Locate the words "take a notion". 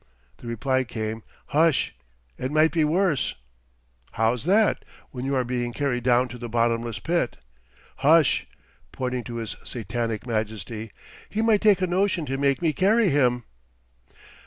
11.61-12.25